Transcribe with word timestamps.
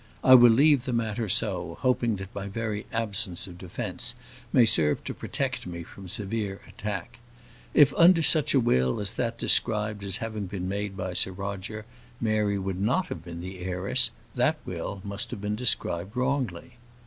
I 0.23 0.33
will 0.33 0.49
leave 0.49 0.85
the 0.85 0.93
matter 0.93 1.29
so, 1.29 1.77
hoping 1.81 2.15
that 2.15 2.33
my 2.33 2.47
very 2.47 2.87
absence 2.91 3.45
of 3.45 3.59
defence 3.59 4.15
may 4.51 4.65
serve 4.65 5.03
to 5.03 5.13
protect 5.13 5.67
me 5.67 5.83
from 5.83 6.07
severe 6.09 6.59
attack. 6.67 7.19
If 7.75 7.93
under 7.93 8.23
such 8.23 8.55
a 8.55 8.59
will 8.59 8.99
as 8.99 9.13
that 9.13 9.37
described 9.37 10.03
as 10.03 10.17
having 10.17 10.47
been 10.47 10.67
made 10.67 10.97
by 10.97 11.13
Sir 11.13 11.33
Roger, 11.33 11.85
Mary 12.19 12.57
would 12.57 12.81
not 12.81 13.09
have 13.09 13.23
been 13.23 13.41
the 13.41 13.59
heiress, 13.59 14.09
that 14.33 14.57
will 14.65 15.01
must 15.03 15.29
have 15.29 15.39
been 15.39 15.55
described 15.55 16.17
wrongly. 16.17 16.77